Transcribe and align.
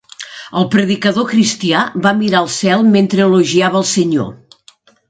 El 0.61 0.63
predicador 0.75 1.27
cristià 1.33 1.83
va 2.07 2.15
mirar 2.25 2.41
al 2.43 2.51
cel 2.57 2.89
mentre 2.99 3.25
elogiava 3.29 3.85
el 3.85 3.89
senyor. 3.97 4.35